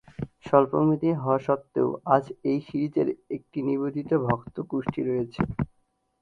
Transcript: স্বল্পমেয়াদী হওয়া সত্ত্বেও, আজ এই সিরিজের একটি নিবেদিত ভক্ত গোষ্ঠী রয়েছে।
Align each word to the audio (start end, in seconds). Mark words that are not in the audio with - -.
স্বল্পমেয়াদী 0.45 1.09
হওয়া 1.15 1.39
সত্ত্বেও, 1.47 1.89
আজ 2.15 2.23
এই 2.43 2.59
সিরিজের 2.67 3.07
একটি 3.35 3.59
নিবেদিত 3.67 4.11
ভক্ত 4.25 4.55
গোষ্ঠী 4.71 5.01
রয়েছে। 5.03 5.41